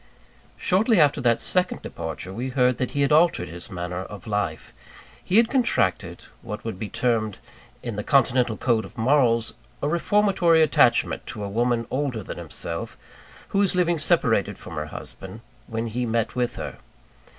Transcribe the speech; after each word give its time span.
Shortly 0.57 0.99
after 0.99 1.21
that 1.21 1.39
second 1.39 1.83
departure, 1.83 2.33
we 2.33 2.49
heard 2.49 2.77
that 2.77 2.89
he 2.89 3.01
had 3.03 3.11
altered 3.11 3.49
his 3.49 3.69
manner 3.69 3.99
of 4.05 4.25
life. 4.25 4.73
He 5.23 5.37
had 5.37 5.47
contracted, 5.47 6.25
what 6.41 6.65
would 6.65 6.79
be 6.79 6.89
termed 6.89 7.37
in 7.83 7.97
the 7.97 8.03
continental 8.03 8.57
code 8.57 8.83
of 8.83 8.97
morals, 8.97 9.53
a 9.79 9.87
reformatory 9.87 10.63
attachment 10.63 11.27
to 11.27 11.43
a 11.43 11.49
woman 11.49 11.85
older 11.91 12.23
than 12.23 12.39
himself, 12.39 12.97
who 13.49 13.59
was 13.59 13.75
living 13.75 13.99
separated 13.99 14.57
from 14.57 14.73
her 14.73 14.87
husband, 14.87 15.41
when 15.67 15.85
he 15.85 16.07
met 16.07 16.35
with 16.35 16.55
her. 16.55 16.79